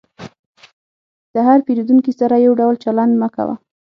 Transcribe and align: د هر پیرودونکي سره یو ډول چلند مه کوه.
د 1.33 1.35
هر 1.47 1.59
پیرودونکي 1.65 2.11
سره 2.19 2.35
یو 2.45 2.53
ډول 2.61 2.75
چلند 2.83 3.13
مه 3.21 3.29
کوه. 3.35 3.55